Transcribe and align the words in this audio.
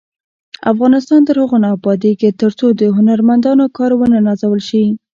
افغانستان 0.71 1.21
تر 1.27 1.35
هغو 1.41 1.57
نه 1.63 1.69
ابادیږي، 1.77 2.29
ترڅو 2.41 2.65
د 2.79 2.81
هنرمندانو 2.97 3.65
کار 3.77 3.91
ونه 3.95 4.19
نازول 4.27 4.61
شي. 4.69 4.83